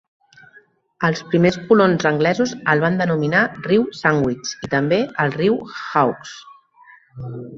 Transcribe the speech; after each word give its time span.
Els 1.09 1.19
primers 1.33 1.57
colons 1.67 2.05
anglesos 2.11 2.53
el 2.73 2.81
van 2.85 2.97
denominar 3.01 3.43
"riu 3.69 3.85
Sandwich" 3.99 4.55
i 4.69 4.73
també 4.73 5.01
el 5.25 5.35
"riu 5.39 5.59
Hawkes". 5.83 6.33